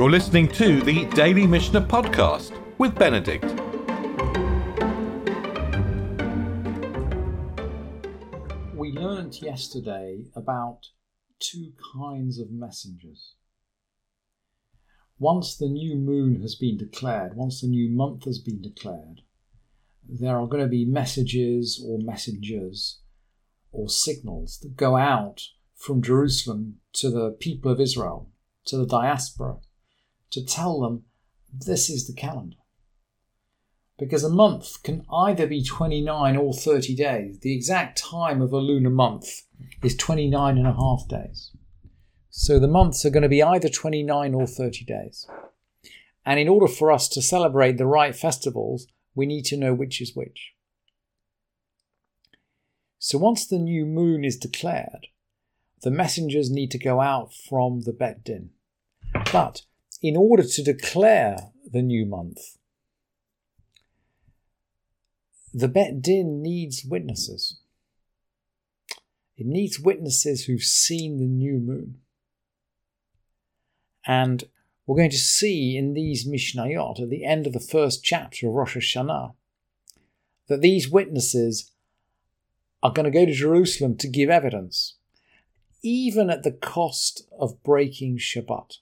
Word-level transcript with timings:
You're 0.00 0.10
listening 0.10 0.48
to 0.52 0.80
the 0.80 1.04
Daily 1.10 1.46
Mishnah 1.46 1.82
Podcast 1.82 2.58
with 2.78 2.94
Benedict. 2.94 3.44
We 8.74 8.92
learnt 8.92 9.42
yesterday 9.42 10.24
about 10.34 10.86
two 11.38 11.74
kinds 11.94 12.38
of 12.38 12.50
messengers. 12.50 13.34
Once 15.18 15.54
the 15.58 15.68
new 15.68 15.96
moon 15.96 16.40
has 16.40 16.54
been 16.54 16.78
declared, 16.78 17.36
once 17.36 17.60
the 17.60 17.68
new 17.68 17.90
month 17.90 18.24
has 18.24 18.38
been 18.38 18.62
declared, 18.62 19.20
there 20.08 20.38
are 20.38 20.46
going 20.46 20.62
to 20.62 20.66
be 20.66 20.86
messages 20.86 21.78
or 21.86 21.98
messengers 22.00 23.02
or 23.70 23.90
signals 23.90 24.60
that 24.62 24.78
go 24.78 24.96
out 24.96 25.42
from 25.76 26.00
Jerusalem 26.00 26.76
to 26.94 27.10
the 27.10 27.36
people 27.38 27.70
of 27.70 27.78
Israel, 27.78 28.30
to 28.64 28.78
the 28.78 28.86
diaspora, 28.86 29.58
to 30.30 30.44
tell 30.44 30.80
them 30.80 31.04
this 31.52 31.90
is 31.90 32.06
the 32.06 32.14
calendar. 32.14 32.56
Because 33.98 34.24
a 34.24 34.30
month 34.30 34.82
can 34.82 35.04
either 35.12 35.46
be 35.46 35.62
29 35.62 36.36
or 36.36 36.54
30 36.54 36.94
days. 36.94 37.38
The 37.40 37.54
exact 37.54 37.98
time 37.98 38.40
of 38.40 38.52
a 38.52 38.58
lunar 38.58 38.90
month 38.90 39.42
is 39.82 39.94
29 39.96 40.56
and 40.56 40.66
a 40.66 40.72
half 40.72 41.06
days. 41.06 41.50
So 42.30 42.58
the 42.58 42.68
months 42.68 43.04
are 43.04 43.10
going 43.10 43.24
to 43.24 43.28
be 43.28 43.42
either 43.42 43.68
29 43.68 44.34
or 44.34 44.46
30 44.46 44.84
days. 44.84 45.26
And 46.24 46.38
in 46.38 46.48
order 46.48 46.68
for 46.68 46.92
us 46.92 47.08
to 47.08 47.20
celebrate 47.20 47.76
the 47.76 47.86
right 47.86 48.14
festivals, 48.14 48.86
we 49.14 49.26
need 49.26 49.44
to 49.46 49.56
know 49.56 49.74
which 49.74 50.00
is 50.00 50.14
which. 50.14 50.52
So 52.98 53.18
once 53.18 53.46
the 53.46 53.58
new 53.58 53.84
moon 53.84 54.24
is 54.24 54.36
declared, 54.36 55.08
the 55.82 55.90
messengers 55.90 56.50
need 56.50 56.70
to 56.70 56.78
go 56.78 57.00
out 57.00 57.32
from 57.34 57.80
the 57.82 57.92
Bet 57.92 58.22
Din. 58.24 58.50
But 59.32 59.62
in 60.02 60.16
order 60.16 60.42
to 60.42 60.62
declare 60.62 61.36
the 61.70 61.82
new 61.82 62.06
month, 62.06 62.38
the 65.52 65.68
Bet 65.68 66.00
Din 66.00 66.42
needs 66.42 66.84
witnesses. 66.84 67.58
It 69.36 69.46
needs 69.46 69.80
witnesses 69.80 70.44
who've 70.44 70.62
seen 70.62 71.18
the 71.18 71.26
new 71.26 71.58
moon. 71.58 71.98
And 74.06 74.44
we're 74.86 74.96
going 74.96 75.10
to 75.10 75.18
see 75.18 75.76
in 75.76 75.94
these 75.94 76.26
Mishnayot 76.26 77.00
at 77.00 77.10
the 77.10 77.24
end 77.24 77.46
of 77.46 77.52
the 77.52 77.60
first 77.60 78.02
chapter 78.02 78.48
of 78.48 78.54
Rosh 78.54 78.76
Hashanah 78.76 79.34
that 80.48 80.60
these 80.60 80.90
witnesses 80.90 81.70
are 82.82 82.92
going 82.92 83.04
to 83.04 83.10
go 83.10 83.24
to 83.24 83.32
Jerusalem 83.32 83.96
to 83.98 84.08
give 84.08 84.30
evidence, 84.30 84.96
even 85.82 86.30
at 86.30 86.42
the 86.42 86.52
cost 86.52 87.28
of 87.38 87.62
breaking 87.62 88.18
Shabbat. 88.18 88.78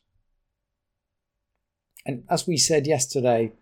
And 2.06 2.24
as 2.30 2.46
we 2.46 2.56
said 2.56 2.86
yesterday, 2.86 3.52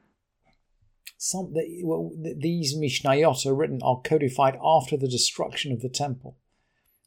some 1.19 1.55
well, 1.83 2.13
these 2.37 2.77
Mishnayot 2.77 3.47
are 3.47 3.55
written 3.55 3.81
are 3.83 4.01
codified 4.03 4.59
after 4.63 4.97
the 4.97 5.09
destruction 5.09 5.73
of 5.73 5.81
the 5.81 5.89
temple. 5.89 6.37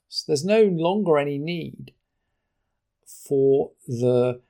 So 0.08 0.24
there's 0.28 0.44
no 0.44 0.64
longer 0.64 1.18
any 1.18 1.38
need 1.38 1.94
for 3.28 3.72
the 3.88 4.42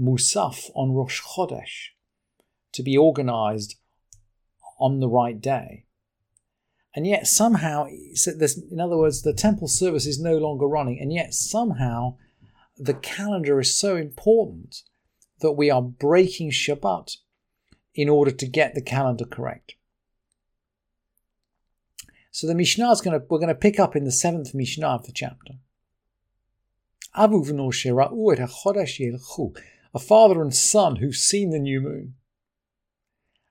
Musaf 0.00 0.70
on 0.74 0.92
Rosh 0.92 1.20
Chodesh 1.20 1.90
to 2.72 2.82
be 2.82 2.96
organized 2.96 3.76
on 4.78 5.00
the 5.00 5.08
right 5.08 5.40
day. 5.40 5.84
And 6.94 7.06
yet 7.06 7.26
somehow, 7.26 7.86
so 8.14 8.32
in 8.70 8.80
other 8.80 8.96
words, 8.96 9.22
the 9.22 9.34
temple 9.34 9.68
service 9.68 10.06
is 10.06 10.18
no 10.18 10.38
longer 10.38 10.66
running, 10.66 10.98
and 10.98 11.12
yet 11.12 11.34
somehow 11.34 12.16
the 12.76 12.94
calendar 12.94 13.60
is 13.60 13.76
so 13.76 13.96
important 13.96 14.82
that 15.40 15.52
we 15.52 15.70
are 15.70 15.82
breaking 15.82 16.50
Shabbat 16.50 17.16
in 17.94 18.08
order 18.08 18.30
to 18.30 18.46
get 18.46 18.74
the 18.74 18.82
calendar 18.82 19.24
correct. 19.24 19.74
So 22.30 22.46
the 22.46 22.54
Mishnah 22.54 22.90
is 22.92 23.00
going 23.00 23.18
to, 23.18 23.26
we're 23.28 23.38
going 23.38 23.48
to 23.48 23.54
pick 23.54 23.80
up 23.80 23.96
in 23.96 24.04
the 24.04 24.12
seventh 24.12 24.54
Mishnah 24.54 24.86
of 24.86 25.06
the 25.06 25.12
chapter 25.12 25.54
a 29.92 29.98
father 29.98 30.40
and 30.40 30.54
son 30.54 30.96
who've 30.96 31.16
seen 31.16 31.50
the 31.50 31.58
new 31.58 31.80
moon. 31.80 32.14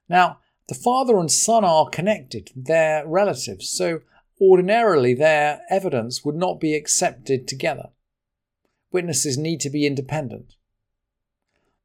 Now, 0.08 0.38
the 0.68 0.74
father 0.74 1.18
and 1.18 1.30
son 1.30 1.64
are 1.64 1.88
connected, 1.88 2.50
they're 2.56 3.06
relatives, 3.06 3.68
so 3.68 4.00
ordinarily 4.40 5.14
their 5.14 5.60
evidence 5.68 6.24
would 6.24 6.36
not 6.36 6.60
be 6.60 6.74
accepted 6.74 7.46
together. 7.46 7.90
Witnesses 8.90 9.36
need 9.36 9.60
to 9.60 9.70
be 9.70 9.86
independent. 9.86 10.54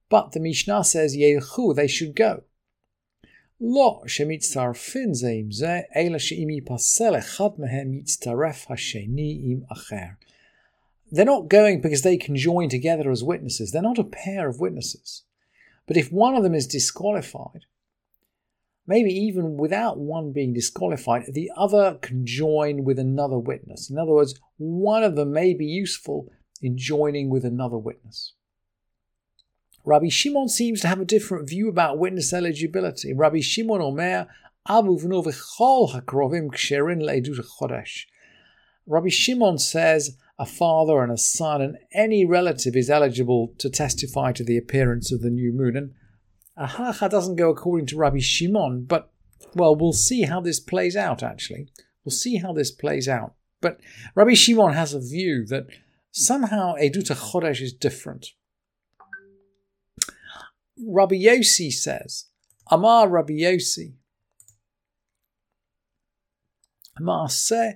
But 0.09 0.31
the 0.31 0.39
Mishnah 0.39 0.83
says 0.83 1.15
Yelchu, 1.15 1.75
they 1.75 1.87
should 1.87 2.15
go. 2.15 2.43
Lo 3.59 4.03
shemitzarfin 4.05 5.11
zeim 5.11 5.51
ze, 5.51 5.83
ela 5.95 6.19
she'im 6.19 6.49
pasel 6.65 7.17
echad 7.17 7.57
mehem 7.57 7.93
yitztaref 7.93 8.67
hasheni 8.67 9.51
im 9.51 9.65
acher. 9.71 10.17
They're 11.11 11.25
not 11.25 11.47
going 11.47 11.81
because 11.81 12.01
they 12.01 12.17
can 12.17 12.35
join 12.35 12.69
together 12.69 13.09
as 13.09 13.23
witnesses. 13.23 13.71
They're 13.71 13.81
not 13.81 13.99
a 13.99 14.03
pair 14.03 14.49
of 14.49 14.59
witnesses. 14.59 15.23
But 15.87 15.97
if 15.97 16.11
one 16.11 16.35
of 16.35 16.43
them 16.43 16.55
is 16.55 16.67
disqualified, 16.67 17.65
maybe 18.87 19.11
even 19.11 19.57
without 19.57 19.99
one 19.99 20.31
being 20.31 20.53
disqualified, 20.53 21.33
the 21.33 21.51
other 21.55 21.97
can 22.01 22.25
join 22.25 22.83
with 22.83 22.99
another 22.99 23.37
witness. 23.37 23.89
In 23.89 23.97
other 23.97 24.11
words, 24.11 24.39
one 24.57 25.03
of 25.03 25.15
them 25.15 25.31
may 25.31 25.53
be 25.53 25.65
useful 25.65 26.27
in 26.61 26.77
joining 26.77 27.29
with 27.29 27.45
another 27.45 27.77
witness. 27.77 28.33
Rabbi 29.85 30.09
Shimon 30.09 30.49
seems 30.49 30.81
to 30.81 30.87
have 30.87 30.99
a 30.99 31.05
different 31.05 31.47
view 31.47 31.69
about 31.69 31.99
witness 31.99 32.33
eligibility. 32.33 33.13
Rabbi 33.13 33.39
Shimon 33.41 33.81
Omer, 33.81 34.27
Abu 34.67 34.97
v'chol 34.97 35.93
hakrovim 35.93 36.47
ksherin 36.47 37.03
le'edut 37.03 37.39
chodesh. 37.59 38.05
Rabbi 38.87 39.09
Shimon 39.09 39.59
says 39.59 40.17
a 40.39 40.45
father 40.45 41.03
and 41.03 41.11
a 41.11 41.17
son, 41.17 41.61
and 41.61 41.77
any 41.93 42.25
relative 42.25 42.75
is 42.75 42.89
eligible 42.89 43.53
to 43.59 43.69
testify 43.69 44.31
to 44.31 44.43
the 44.43 44.57
appearance 44.57 45.11
of 45.11 45.21
the 45.21 45.29
new 45.29 45.53
moon. 45.53 45.77
And 45.77 45.93
a 46.57 46.65
halacha 46.65 47.09
doesn't 47.09 47.35
go 47.35 47.51
according 47.51 47.85
to 47.87 47.97
Rabbi 47.97 48.19
Shimon, 48.19 48.85
but 48.85 49.11
well, 49.53 49.75
we'll 49.75 49.93
see 49.93 50.23
how 50.23 50.41
this 50.41 50.59
plays 50.59 50.95
out. 50.95 51.21
Actually, 51.21 51.67
we'll 52.03 52.11
see 52.11 52.37
how 52.37 52.53
this 52.53 52.71
plays 52.71 53.07
out. 53.07 53.35
But 53.61 53.79
Rabbi 54.15 54.33
Shimon 54.33 54.73
has 54.73 54.95
a 54.95 54.99
view 54.99 55.45
that 55.47 55.67
somehow 56.11 56.73
Eduta 56.75 57.15
Chodesh 57.15 57.61
is 57.61 57.71
different. 57.71 58.31
Rabbi 60.77 61.15
Yossi 61.15 61.71
says, 61.71 62.25
Amar 62.69 63.09
Rabbi 63.09 63.33
Yossi, 63.33 63.93
Maaseh 66.99 67.75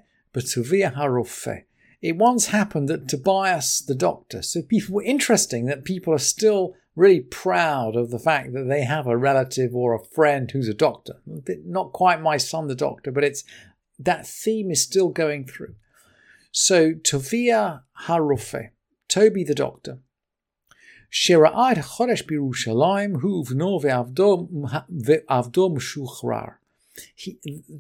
it 2.01 2.15
once 2.15 2.45
happened 2.47 2.88
that 2.88 3.07
Tobias 3.07 3.81
the 3.81 3.95
doctor, 3.95 4.41
so 4.41 4.61
people 4.61 4.95
were 4.95 5.03
interesting 5.03 5.65
that 5.65 5.83
people 5.83 6.13
are 6.13 6.19
still 6.19 6.75
really 6.95 7.19
proud 7.19 7.95
of 7.95 8.11
the 8.11 8.19
fact 8.19 8.53
that 8.53 8.67
they 8.67 8.83
have 8.83 9.07
a 9.07 9.17
relative 9.17 9.75
or 9.75 9.93
a 9.93 10.03
friend 10.03 10.51
who's 10.51 10.67
a 10.67 10.73
doctor. 10.73 11.21
Not 11.65 11.93
quite 11.93 12.21
my 12.21 12.38
son 12.38 12.67
the 12.67 12.75
doctor, 12.75 13.11
but 13.11 13.23
it's 13.23 13.43
that 13.97 14.27
theme 14.27 14.71
is 14.71 14.83
still 14.83 15.09
going 15.09 15.45
through. 15.45 15.75
So 16.51 16.93
Tovia 16.93 17.81
Harufe, 18.05 18.69
Toby 19.07 19.43
the 19.43 19.55
doctor, 19.55 19.99
Shera'at 21.11 21.77
Chodesh 21.77 22.23
Birushalayim 22.23 23.21
Huv 23.21 23.51
Nor 23.53 23.81
Ve'avdom 23.81 24.79
Shuchrar. 25.79 26.55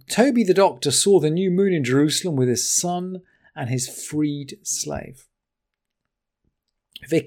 Toby 0.09 0.43
the 0.43 0.53
doctor 0.53 0.91
saw 0.91 1.19
the 1.19 1.29
new 1.29 1.51
moon 1.51 1.73
in 1.73 1.83
Jerusalem 1.83 2.35
with 2.35 2.47
his 2.47 2.69
son 2.69 3.21
and 3.55 3.69
his 3.69 3.87
freed 3.87 4.57
slave. 4.63 5.27
The 7.09 7.21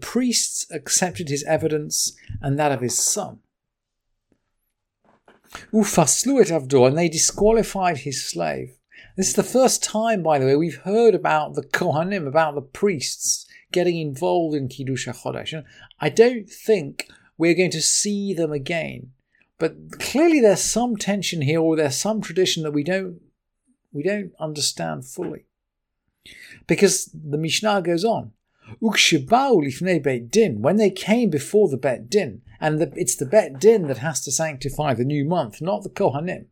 priests 0.00 0.66
accepted 0.70 1.28
his 1.28 1.44
evidence 1.44 2.16
and 2.40 2.58
that 2.58 2.72
of 2.72 2.80
his 2.80 2.98
son. 2.98 3.40
And 5.72 6.98
they 6.98 7.08
disqualified 7.08 7.98
his 7.98 8.24
slave. 8.24 8.74
This 9.16 9.28
is 9.28 9.34
the 9.34 9.42
first 9.42 9.82
time, 9.82 10.22
by 10.22 10.38
the 10.38 10.46
way, 10.46 10.56
we've 10.56 10.82
heard 10.82 11.14
about 11.14 11.54
the 11.54 11.62
Kohanim, 11.62 12.26
about 12.26 12.54
the 12.54 12.60
priests, 12.60 13.46
getting 13.72 13.98
involved 13.98 14.54
in 14.54 14.68
Kiddush 14.68 15.08
HaChodesh. 15.08 15.62
I 16.00 16.08
don't 16.08 16.48
think 16.48 17.08
we're 17.36 17.54
going 17.54 17.70
to 17.70 17.82
see 17.82 18.34
them 18.34 18.52
again. 18.52 19.12
But 19.58 19.98
clearly 19.98 20.40
there's 20.40 20.62
some 20.62 20.96
tension 20.96 21.42
here, 21.42 21.60
or 21.60 21.76
there's 21.76 21.96
some 21.96 22.20
tradition 22.20 22.62
that 22.62 22.72
we 22.72 22.84
don't 22.84 23.20
we 23.92 24.02
don't 24.02 24.32
understand 24.38 25.06
fully. 25.06 25.46
Because 26.66 27.10
the 27.14 27.38
Mishnah 27.38 27.82
goes 27.82 28.04
on. 28.04 28.32
din, 30.30 30.62
when 30.62 30.76
they 30.76 30.90
came 30.90 31.30
before 31.30 31.68
the 31.68 31.76
Bet 31.78 32.10
Din, 32.10 32.42
and 32.60 32.78
the, 32.78 32.92
it's 32.96 33.16
the 33.16 33.24
Bet 33.24 33.58
Din 33.58 33.88
that 33.88 33.98
has 33.98 34.20
to 34.24 34.32
sanctify 34.32 34.94
the 34.94 35.04
new 35.04 35.24
month, 35.24 35.62
not 35.62 35.82
the 35.82 35.90
Kohanim. 35.90 36.46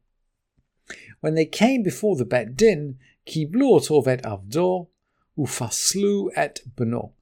When 1.20 1.34
they 1.34 1.44
came 1.44 1.82
before 1.82 2.16
the 2.16 2.24
Bet 2.24 2.56
Din, 2.56 2.98
kiblu 3.26 3.80
otovet 3.80 4.22
avdo 4.22 4.88
ufaslu 5.38 6.30
et 6.36 6.60
beno. 6.76 7.12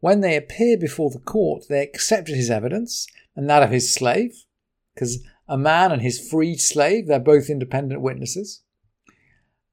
when 0.00 0.20
they 0.20 0.36
appear 0.36 0.76
before 0.76 1.10
the 1.10 1.18
court, 1.18 1.64
they 1.68 1.82
accepted 1.82 2.34
his 2.34 2.50
evidence 2.50 3.06
and 3.34 3.48
that 3.48 3.62
of 3.62 3.70
his 3.70 3.92
slave, 3.92 4.44
because 4.94 5.24
a 5.48 5.56
man 5.56 5.92
and 5.92 6.02
his 6.02 6.28
freed 6.28 6.60
slave, 6.60 7.06
they're 7.06 7.20
both 7.20 7.48
independent 7.48 8.00
witnesses. 8.00 8.62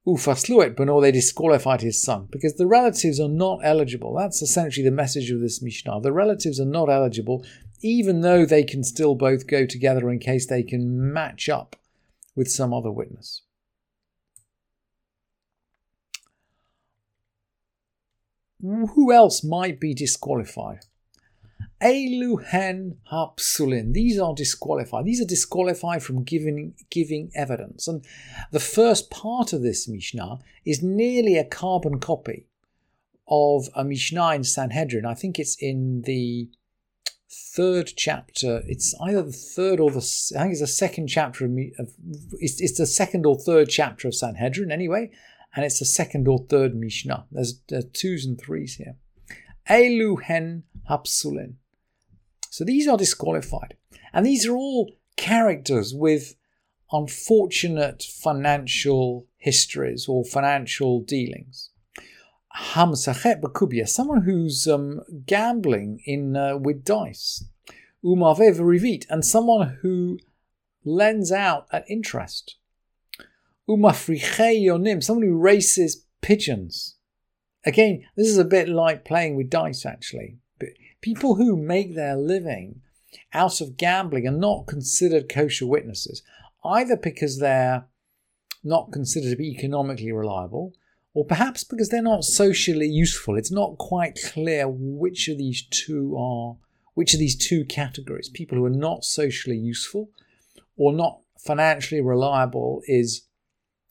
Ufasluet, 0.07 0.75
but 0.75 0.85
no, 0.85 1.01
they 1.01 1.11
disqualified 1.11 1.81
his 1.81 1.99
son 1.99 2.27
because 2.31 2.55
the 2.55 2.67
relatives 2.67 3.19
are 3.19 3.27
not 3.27 3.59
eligible. 3.63 4.13
That's 4.15 4.41
essentially 4.41 4.83
the 4.83 4.91
message 4.91 5.31
of 5.31 5.41
this 5.41 5.63
Mishnah. 5.63 6.01
The 6.01 6.13
relatives 6.13 6.59
are 6.59 6.65
not 6.65 6.89
eligible, 6.89 7.43
even 7.81 8.21
though 8.21 8.45
they 8.45 8.63
can 8.63 8.83
still 8.83 9.15
both 9.15 9.47
go 9.47 9.65
together 9.65 10.11
in 10.11 10.19
case 10.19 10.45
they 10.45 10.61
can 10.61 11.11
match 11.11 11.49
up 11.49 11.75
with 12.35 12.51
some 12.51 12.73
other 12.73 12.91
witness. 12.91 13.41
Who 18.61 19.11
else 19.11 19.43
might 19.43 19.79
be 19.79 19.93
disqualified? 19.93 20.85
Eluhen 21.81 22.95
hapsulin. 23.11 23.93
These 23.93 24.17
are 24.17 24.33
disqualified. 24.33 25.05
These 25.05 25.21
are 25.21 25.25
disqualified 25.25 26.01
from 26.01 26.23
giving 26.23 26.73
giving 26.89 27.31
evidence. 27.35 27.87
And 27.87 28.05
the 28.51 28.59
first 28.59 29.11
part 29.11 29.53
of 29.53 29.61
this 29.61 29.87
Mishnah 29.87 30.39
is 30.65 30.81
nearly 30.81 31.37
a 31.37 31.43
carbon 31.43 31.99
copy 31.99 32.47
of 33.27 33.69
a 33.75 33.83
Mishnah 33.83 34.35
in 34.35 34.43
Sanhedrin. 34.43 35.05
I 35.05 35.15
think 35.15 35.37
it's 35.37 35.57
in 35.61 36.03
the 36.03 36.49
third 37.29 37.91
chapter. 37.95 38.61
It's 38.65 38.95
either 39.01 39.23
the 39.23 39.31
third 39.31 39.79
or 39.79 39.91
the 39.91 40.33
I 40.35 40.41
think 40.41 40.51
it's 40.51 40.61
the 40.61 40.67
second 40.67 41.07
chapter 41.07 41.45
of, 41.45 41.51
of 41.77 41.93
it's, 42.39 42.61
it's 42.61 42.77
the 42.77 42.85
second 42.85 43.25
or 43.25 43.37
third 43.37 43.69
chapter 43.69 44.07
of 44.07 44.15
Sanhedrin 44.15 44.71
anyway, 44.71 45.11
and 45.55 45.63
it's 45.63 45.79
the 45.79 45.85
second 45.85 46.27
or 46.27 46.39
third 46.49 46.75
Mishnah. 46.75 47.25
There's, 47.31 47.61
twos 47.93 48.25
and 48.25 48.39
threes 48.39 48.75
here. 48.75 48.97
Eluhen 49.69 50.63
hapsulin. 50.89 51.55
So 52.49 52.63
these 52.63 52.87
are 52.87 52.97
disqualified. 52.97 53.75
And 54.13 54.25
these 54.25 54.45
are 54.45 54.55
all 54.55 54.91
characters 55.17 55.93
with 55.93 56.35
unfortunate 56.91 58.03
financial 58.03 59.27
histories 59.37 60.07
or 60.07 60.23
financial 60.23 61.01
dealings. 61.01 61.69
Hamsachet 62.57 63.41
bakubia, 63.41 63.87
someone 63.87 64.21
who's 64.21 64.67
um, 64.67 65.01
gambling 65.25 66.01
in 66.05 66.35
uh, 66.37 66.57
with 66.57 66.85
dice. 66.85 67.45
Umave 68.03 68.59
rivit, 68.59 69.05
and 69.09 69.25
someone 69.25 69.79
who 69.81 70.19
lends 70.85 71.31
out 71.31 71.67
at 71.71 71.83
interest. 71.89 72.55
Umafriche 73.67 74.63
yonim, 74.63 75.03
someone 75.03 75.27
who 75.27 75.37
races 75.37 76.05
pigeons. 76.21 76.95
Again, 77.65 78.03
this 78.15 78.27
is 78.27 78.37
a 78.37 78.45
bit 78.45 78.69
like 78.69 79.05
playing 79.05 79.35
with 79.35 79.49
dice, 79.49 79.85
actually. 79.85 80.37
People 81.01 81.35
who 81.35 81.55
make 81.55 81.95
their 81.95 82.15
living 82.15 82.81
out 83.33 83.61
of 83.61 83.77
gambling 83.77 84.27
are 84.27 84.31
not 84.31 84.67
considered 84.67 85.29
kosher 85.29 85.65
witnesses, 85.65 86.21
either 86.63 86.95
because 86.95 87.39
they're 87.39 87.85
not 88.63 88.91
considered 88.91 89.29
to 89.29 89.35
be 89.35 89.51
economically 89.51 90.11
reliable, 90.11 90.73
or 91.13 91.25
perhaps 91.25 91.63
because 91.63 91.89
they're 91.89 92.01
not 92.01 92.23
socially 92.23 92.87
useful. 92.87 93.37
It's 93.37 93.51
not 93.51 93.77
quite 93.77 94.19
clear 94.33 94.67
which 94.67 95.27
of 95.27 95.37
these 95.37 95.63
two 95.69 96.15
are, 96.17 96.57
which 96.93 97.13
of 97.13 97.19
these 97.19 97.35
two 97.35 97.65
categories, 97.65 98.29
people 98.29 98.57
who 98.57 98.65
are 98.65 98.69
not 98.69 99.05
socially 99.05 99.57
useful 99.57 100.09
or 100.77 100.91
not 100.91 101.21
financially 101.39 102.01
reliable, 102.01 102.81
is 102.87 103.27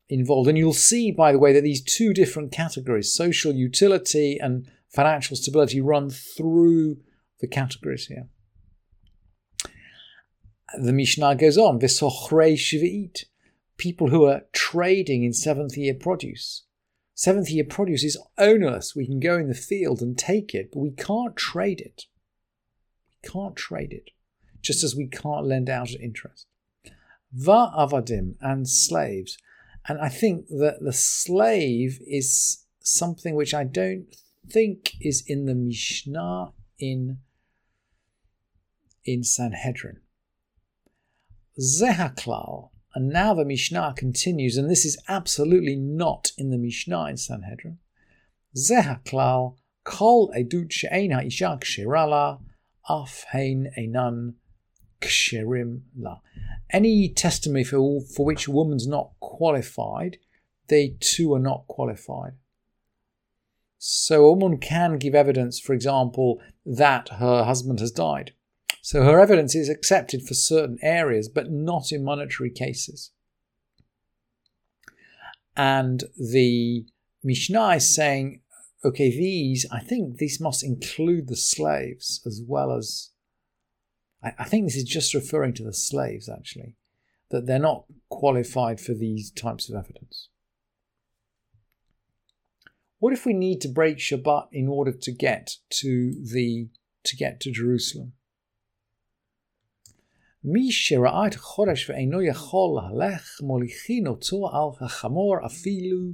involved. 0.09 0.49
And 0.49 0.59
you'll 0.59 0.73
see, 0.73 1.11
by 1.11 1.33
the 1.33 1.39
way, 1.39 1.53
that 1.53 1.63
these 1.63 1.83
two 1.83 2.13
different 2.13 2.53
categories, 2.53 3.13
social 3.13 3.53
utility 3.53 4.39
and 4.39 4.71
financial 4.89 5.37
stability 5.37 5.81
run 5.81 6.11
through 6.11 6.99
the 7.41 7.49
categories 7.49 8.07
here. 8.07 8.29
The 10.79 10.93
Mishnah 10.93 11.37
goes 11.37 11.57
on, 11.57 11.79
Visochrei 11.79 12.55
Shvi'it, 12.55 13.25
people 13.77 14.09
who 14.09 14.25
are 14.25 14.43
trading 14.53 15.25
in 15.25 15.33
seventh 15.33 15.77
year 15.77 15.95
produce. 15.95 16.65
Seventh 17.15 17.51
year 17.51 17.65
produce 17.65 18.03
is 18.03 18.19
ownerless. 18.39 18.97
We 18.97 19.07
can 19.07 19.21
go 19.21 19.37
in 19.37 19.49
the 19.49 19.55
field 19.55 20.03
and 20.03 20.19
take 20.19 20.55
it, 20.55 20.71
but 20.73 20.81
we 20.81 20.91
can't 20.91 21.37
trade 21.37 21.81
it. 21.81 22.07
We 23.23 23.29
can't 23.31 23.55
trade 23.55 23.93
it, 23.93 24.11
just 24.61 24.83
as 24.83 24.97
we 24.97 25.07
can't 25.07 25.47
lend 25.47 25.71
out 25.71 25.93
at 25.93 26.01
interest. 26.01 26.47
Va 27.33 27.73
avadim 27.77 28.35
and 28.41 28.69
slaves. 28.69 29.39
And 29.87 29.99
I 29.99 30.09
think 30.09 30.49
that 30.49 30.79
the 30.81 30.93
slave 30.93 32.01
is 32.07 32.65
something 32.81 33.35
which 33.35 33.53
I 33.53 33.65
don't 33.65 34.07
think 34.49 34.93
is 35.01 35.23
in 35.27 35.47
the 35.47 35.55
Mishnah 35.55 36.53
in, 36.79 37.19
in 39.05 39.25
Sanhedrin. 39.25 40.01
Zehaklal, 41.61 42.71
and 42.95 43.09
now 43.09 43.35
the 43.35 43.45
Mishnah 43.45 43.95
continues, 43.97 44.57
and 44.57 44.71
this 44.71 44.85
is 44.85 44.99
absolutely 45.09 45.77
not 45.77 46.33
in 46.39 46.51
the 46.51 46.59
Mishnah 46.59 47.07
in 47.07 47.17
Sanhedrin. 47.17 47.79
Zehaklal, 48.57 49.57
kol 49.85 50.33
edut 50.37 50.73
she'ein 50.73 51.11
ha'isha 51.11 51.61
kshirala, 51.61 52.41
af 52.89 53.25
hein 53.33 53.71
einan 53.79 54.35
kshirim 55.05 55.83
la. 55.99 56.21
Any 56.71 57.09
testimony 57.09 57.65
for, 57.65 58.01
for 58.01 58.25
which 58.25 58.47
a 58.47 58.53
woman's 58.53 58.87
not 58.87 59.11
qualified, 59.21 60.19
they 60.69 60.97
too 61.01 61.35
are 61.35 61.41
not 61.41 61.67
qualified. 61.69 62.33
So 63.79 64.25
a 64.25 64.33
woman 64.33 64.59
can 64.59 64.97
give 64.99 65.15
evidence, 65.15 65.61
for 65.61 65.75
example, 65.75 66.41
that 66.65 67.11
her 67.11 67.45
husband 67.45 67.81
has 67.81 67.91
died. 67.91 68.33
So 68.81 69.03
her 69.03 69.21
evidence 69.21 69.55
is 69.55 69.69
accepted 69.69 70.27
for 70.27 70.35
certain 70.35 70.79
areas, 70.83 71.29
but 71.29 71.51
not 71.51 71.93
in 71.93 72.05
monetary 72.05 72.51
cases. 72.51 73.13
And 75.57 76.05
the 76.17 76.87
Mishnah 77.23 77.77
is 77.77 77.95
saying, 77.95 78.41
okay, 78.85 79.11
these, 79.11 79.67
I 79.71 79.81
think 79.81 80.17
these 80.17 80.41
must 80.41 80.65
include 80.65 81.29
the 81.29 81.37
slaves 81.37 82.21
as 82.27 82.43
well 82.47 82.73
as. 82.73 83.11
I, 84.24 84.34
I 84.40 84.44
think 84.46 84.66
this 84.66 84.76
is 84.76 84.84
just 84.84 85.14
referring 85.14 85.54
to 85.56 85.64
the 85.64 85.74
slaves, 85.74 86.30
actually, 86.30 86.76
that 87.30 87.46
they're 87.46 87.60
not 87.60 87.86
qualified 88.10 88.80
for 88.80 88.94
these 88.94 89.32
types 89.32 89.70
of 89.70 89.76
evidence. 89.76 90.30
What 93.00 93.14
if 93.14 93.26
we 93.26 93.34
need 93.34 93.62
to 93.62 93.70
break 93.70 93.98
Shabbat 93.98 94.48
in 94.52 94.68
order 94.68 94.92
to 94.92 95.12
get 95.12 95.56
to 95.82 96.14
the 96.22 96.70
to 97.04 97.16
get 97.16 97.40
to 97.42 97.52
Jerusalem? 97.52 98.14
מי 100.44 100.72
שראה 100.72 101.28
את 101.28 101.34
החודש 101.34 101.90
ואינו 101.90 102.22
יכול 102.22 102.82
להלך, 102.82 103.42
מוליכין 103.42 104.08
אותו 104.08 104.50
על 104.50 104.86
החמור 104.86 105.36
אפילו 105.46 106.12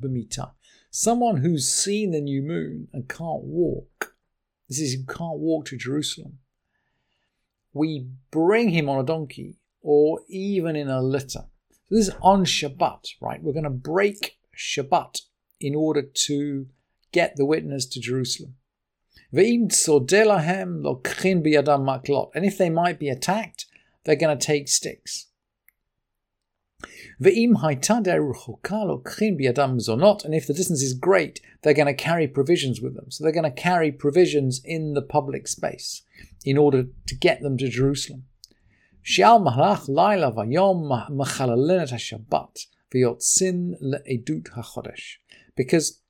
במיטה. 0.00 0.44
Someone 0.90 1.36
who's 1.36 1.68
seen 1.68 2.10
the 2.10 2.20
new 2.20 2.42
moon 2.42 2.88
and 2.92 3.08
can't 3.08 3.44
walk, 3.44 4.16
this 4.68 4.80
is 4.80 4.94
who 4.94 5.04
can't 5.06 5.38
walk 5.38 5.66
to 5.66 5.76
Jerusalem, 5.76 6.38
we 7.73 8.07
bring 8.31 8.69
him 8.69 8.87
on 8.89 8.99
a 8.99 9.03
donkey 9.03 9.57
or 9.81 10.21
even 10.29 10.75
in 10.75 10.89
a 10.89 11.01
litter. 11.01 11.45
So 11.69 11.95
this 11.95 12.07
is 12.07 12.15
on 12.21 12.45
Shabbat, 12.45 13.07
right? 13.21 13.41
We're 13.41 13.53
going 13.53 13.63
to 13.63 13.69
break 13.69 14.37
Shabbat 14.57 15.21
in 15.59 15.75
order 15.75 16.01
to 16.01 16.67
get 17.11 17.35
the 17.35 17.45
witness 17.45 17.85
to 17.87 17.99
Jerusalem. 17.99 18.55
And 22.35 22.45
if 22.45 22.57
they 22.57 22.69
might 22.69 22.99
be 22.99 23.09
attacked, 23.09 23.65
they're 24.03 24.15
going 24.15 24.37
to 24.37 24.45
take 24.45 24.67
sticks. 24.67 25.27
And 30.25 30.33
if 30.33 30.47
the 30.47 30.53
distance 30.53 30.81
is 30.81 30.93
great, 30.93 31.41
they're 31.61 31.73
going 31.73 31.87
to 31.87 31.93
carry 31.93 32.27
provisions 32.27 32.81
with 32.81 32.95
them. 32.95 33.11
So 33.11 33.23
they're 33.23 33.33
going 33.33 33.43
to 33.43 33.51
carry 33.51 33.91
provisions 33.91 34.61
in 34.63 34.93
the 34.93 35.01
public 35.01 35.47
space 35.47 36.03
in 36.43 36.57
order 36.57 36.85
to 37.07 37.15
get 37.15 37.41
them 37.41 37.57
to 37.57 37.69
Jerusalem. 37.69 38.25
Because 45.55 46.01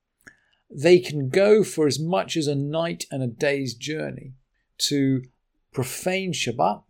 they 0.69 0.99
can 0.99 1.29
go 1.29 1.63
for 1.63 1.87
as 1.87 1.99
much 1.99 2.35
as 2.37 2.47
a 2.47 2.55
night 2.55 3.05
and 3.11 3.21
a 3.23 3.27
day's 3.27 3.73
journey 3.73 4.33
to 4.77 5.23
profane 5.71 6.33
Shabbat 6.33 6.83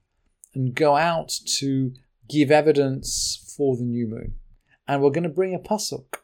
and 0.53 0.75
go 0.75 0.95
out 0.95 1.29
to 1.57 1.93
give 2.29 2.51
evidence 2.51 3.53
for 3.57 3.77
the 3.77 3.83
new 3.83 4.07
moon. 4.07 4.35
And 4.87 5.01
we're 5.01 5.11
going 5.11 5.23
to 5.23 5.29
bring 5.29 5.55
a 5.55 5.59
pasuk. 5.59 6.17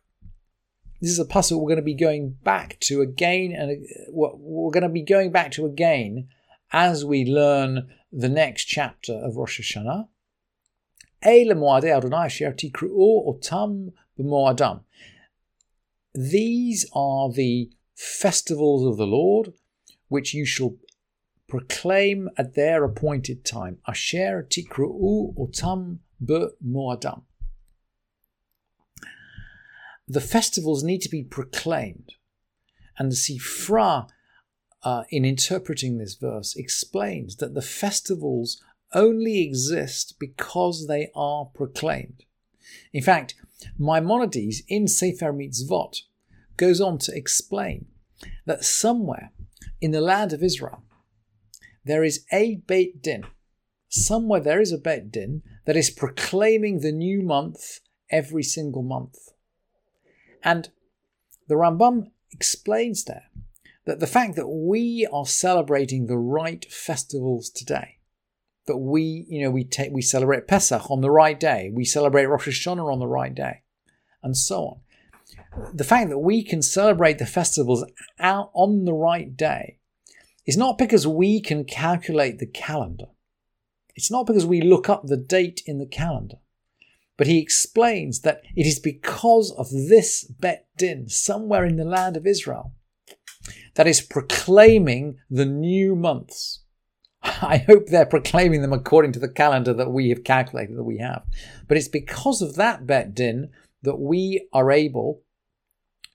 This 1.01 1.11
is 1.11 1.19
a 1.19 1.25
pasuk 1.25 1.59
we're 1.59 1.69
going 1.69 1.77
to 1.77 1.81
be 1.81 1.93
going 1.93 2.37
back 2.43 2.77
to 2.81 3.01
again, 3.01 3.53
and 3.53 3.71
uh, 3.71 4.11
we're 4.11 4.71
going 4.71 4.83
to 4.83 4.89
be 4.89 5.01
going 5.01 5.31
back 5.31 5.51
to 5.51 5.65
again 5.65 6.27
as 6.71 7.05
we 7.05 7.25
learn 7.25 7.89
the 8.11 8.29
next 8.29 8.65
chapter 8.65 9.13
of 9.13 9.37
Rosh 9.37 9.59
Hashanah. 9.59 10.07
These 16.13 16.85
are 16.93 17.31
the 17.31 17.71
festivals 17.95 18.85
of 18.85 18.97
the 18.97 19.07
Lord, 19.07 19.53
which 20.07 20.33
you 20.33 20.45
shall 20.45 20.75
proclaim 21.49 22.29
at 22.37 22.55
their 22.55 22.83
appointed 22.83 23.43
time. 23.43 23.79
Asher 23.87 24.47
tikru'u 24.49 25.35
otam 25.35 25.99
moadam. 26.23 27.23
The 30.07 30.21
festivals 30.21 30.83
need 30.83 31.01
to 31.01 31.09
be 31.09 31.23
proclaimed. 31.23 32.13
And 32.97 33.11
the 33.11 33.15
Sifra, 33.15 34.07
uh, 34.83 35.03
in 35.09 35.23
interpreting 35.23 35.97
this 35.97 36.15
verse, 36.15 36.55
explains 36.55 37.37
that 37.37 37.53
the 37.53 37.61
festivals 37.61 38.61
only 38.93 39.41
exist 39.41 40.15
because 40.19 40.87
they 40.87 41.09
are 41.15 41.45
proclaimed. 41.45 42.23
In 42.91 43.03
fact, 43.03 43.35
Maimonides 43.77 44.63
in 44.67 44.87
Sefer 44.87 45.31
Mitzvot 45.31 46.01
goes 46.57 46.81
on 46.81 46.97
to 46.99 47.15
explain 47.15 47.85
that 48.45 48.63
somewhere 48.63 49.31
in 49.79 49.91
the 49.91 50.01
land 50.01 50.33
of 50.33 50.43
Israel 50.43 50.83
there 51.85 52.03
is 52.03 52.25
a 52.31 52.55
Beit 52.67 53.01
Din. 53.01 53.25
Somewhere 53.89 54.39
there 54.39 54.61
is 54.61 54.71
a 54.71 54.77
Beit 54.77 55.11
Din 55.11 55.41
that 55.65 55.77
is 55.77 55.89
proclaiming 55.89 56.79
the 56.79 56.91
new 56.91 57.21
month 57.21 57.79
every 58.11 58.43
single 58.43 58.83
month. 58.83 59.17
And 60.43 60.69
the 61.47 61.55
Rambam 61.55 62.11
explains 62.31 63.03
there 63.03 63.29
that 63.85 63.99
the 63.99 64.07
fact 64.07 64.35
that 64.35 64.47
we 64.47 65.07
are 65.11 65.25
celebrating 65.25 66.05
the 66.05 66.17
right 66.17 66.63
festivals 66.71 67.49
today, 67.49 67.97
that 68.67 68.77
we, 68.77 69.25
you 69.27 69.41
know, 69.41 69.49
we 69.49 69.63
take 69.63 69.91
we 69.91 70.01
celebrate 70.01 70.47
Pesach 70.47 70.91
on 70.91 71.01
the 71.01 71.09
right 71.09 71.39
day, 71.39 71.71
we 71.73 71.85
celebrate 71.85 72.25
Rosh 72.25 72.47
Hashanah 72.47 72.91
on 72.91 72.99
the 72.99 73.07
right 73.07 73.33
day, 73.33 73.63
and 74.21 74.37
so 74.37 74.63
on. 74.65 74.79
The 75.73 75.83
fact 75.83 76.09
that 76.09 76.19
we 76.19 76.43
can 76.43 76.61
celebrate 76.61 77.17
the 77.17 77.25
festivals 77.25 77.83
out 78.19 78.51
on 78.53 78.85
the 78.85 78.93
right 78.93 79.35
day 79.35 79.78
is 80.49 80.57
not 80.57 80.79
because 80.79 81.05
we 81.05 81.39
can 81.39 81.63
calculate 81.63 82.39
the 82.39 82.47
calendar. 82.47 83.05
It's 83.93 84.09
not 84.09 84.25
because 84.25 84.47
we 84.47 84.61
look 84.61 84.89
up 84.89 85.03
the 85.05 85.15
date 85.15 85.61
in 85.67 85.77
the 85.77 85.85
calendar. 85.85 86.37
But 87.17 87.27
he 87.27 87.37
explains 87.37 88.21
that 88.21 88.41
it 88.55 88.65
is 88.65 88.79
because 88.79 89.51
of 89.51 89.69
this 89.69 90.23
Bet 90.23 90.65
Din 90.75 91.07
somewhere 91.07 91.65
in 91.65 91.75
the 91.75 91.85
land 91.85 92.17
of 92.17 92.25
Israel 92.25 92.73
that 93.75 93.85
is 93.85 94.01
proclaiming 94.01 95.19
the 95.29 95.45
new 95.45 95.95
months. 95.95 96.63
I 97.21 97.57
hope 97.57 97.85
they're 97.85 98.07
proclaiming 98.07 98.63
them 98.63 98.73
according 98.73 99.11
to 99.11 99.19
the 99.19 99.29
calendar 99.29 99.73
that 99.73 99.91
we 99.91 100.09
have 100.09 100.23
calculated 100.23 100.77
that 100.77 100.83
we 100.83 100.97
have. 100.97 101.25
But 101.67 101.77
it's 101.77 101.87
because 101.87 102.41
of 102.41 102.55
that 102.55 102.87
Bet 102.87 103.13
Din 103.13 103.51
that 103.83 103.99
we 103.99 104.47
are 104.51 104.71
able 104.71 105.21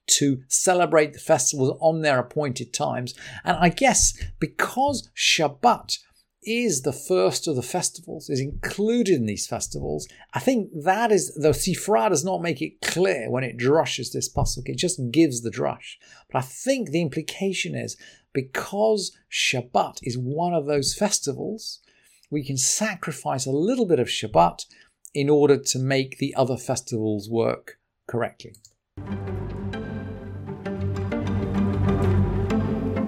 to 0.06 0.42
celebrate 0.49 1.12
the 1.12 1.18
festivals 1.18 1.76
on 1.80 2.02
their 2.02 2.18
appointed 2.18 2.73
times. 2.73 3.14
And 3.44 3.56
I 3.56 3.68
guess 3.68 4.12
because 4.38 5.11
Shabbat 5.16 5.99
is 6.46 6.82
the 6.82 6.92
first 6.92 7.49
of 7.49 7.56
the 7.56 7.62
festivals, 7.62 8.28
is 8.28 8.40
included 8.40 9.16
in 9.16 9.26
these 9.26 9.46
festivals. 9.46 10.06
I 10.34 10.40
think 10.40 10.70
that 10.84 11.11
is, 11.11 11.34
the 11.34 11.50
Sifra 11.50 12.11
does 12.11 12.25
not 12.25 12.42
make 12.42 12.61
it 12.61 12.80
clear 12.82 13.30
when 13.30 13.44
it 13.44 13.56
drushes 13.56 14.12
this 14.12 14.32
pasuk, 14.32 14.68
it 14.68 14.76
just 14.76 15.00
gives 15.11 15.40
the 15.40 15.50
drush. 15.50 15.96
But 16.30 16.38
I 16.38 16.42
think 16.42 16.90
the 16.90 17.00
implication 17.00 17.75
is 17.75 17.96
because 18.32 19.16
Shabbat 19.32 20.00
is 20.02 20.18
one 20.18 20.52
of 20.52 20.66
those 20.66 20.94
festivals, 20.94 21.80
we 22.30 22.44
can 22.44 22.56
sacrifice 22.56 23.46
a 23.46 23.50
little 23.50 23.87
bit 23.87 24.00
of 24.00 24.08
Shabbat 24.08 24.66
in 25.14 25.30
order 25.30 25.56
to 25.56 25.78
make 25.78 26.18
the 26.18 26.34
other 26.34 26.56
festivals 26.56 27.30
work 27.30 27.78
correctly. 28.08 28.54